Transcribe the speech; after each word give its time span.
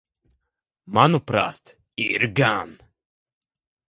Manuprāt, 0.97 1.73
ir 2.07 2.25
gan. 2.41 2.73